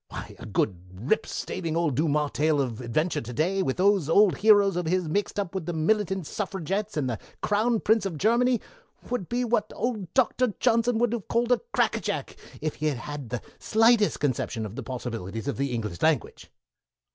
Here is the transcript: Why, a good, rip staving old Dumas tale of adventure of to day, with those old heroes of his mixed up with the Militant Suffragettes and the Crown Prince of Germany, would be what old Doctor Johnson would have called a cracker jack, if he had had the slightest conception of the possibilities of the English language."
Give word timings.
Why, 0.09 0.35
a 0.39 0.47
good, 0.47 0.79
rip 0.95 1.27
staving 1.27 1.77
old 1.77 1.93
Dumas 1.95 2.31
tale 2.33 2.59
of 2.59 2.81
adventure 2.81 3.19
of 3.19 3.25
to 3.25 3.33
day, 3.33 3.61
with 3.61 3.77
those 3.77 4.09
old 4.09 4.37
heroes 4.37 4.75
of 4.75 4.87
his 4.87 5.07
mixed 5.07 5.39
up 5.39 5.53
with 5.53 5.67
the 5.67 5.73
Militant 5.73 6.25
Suffragettes 6.25 6.97
and 6.97 7.07
the 7.07 7.19
Crown 7.43 7.81
Prince 7.81 8.07
of 8.07 8.17
Germany, 8.17 8.59
would 9.11 9.29
be 9.29 9.45
what 9.45 9.71
old 9.75 10.11
Doctor 10.15 10.55
Johnson 10.59 10.97
would 10.97 11.13
have 11.13 11.27
called 11.27 11.51
a 11.51 11.61
cracker 11.71 11.99
jack, 11.99 12.35
if 12.61 12.77
he 12.77 12.87
had 12.87 12.97
had 12.97 13.29
the 13.29 13.43
slightest 13.59 14.19
conception 14.19 14.65
of 14.65 14.75
the 14.75 14.81
possibilities 14.81 15.47
of 15.47 15.57
the 15.57 15.71
English 15.71 16.01
language." 16.01 16.49